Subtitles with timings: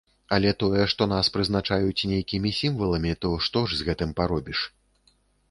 [0.35, 4.65] Але тое, што нас прызначаюць нейкімі сімваламі, то што ж з гэтым паробіш.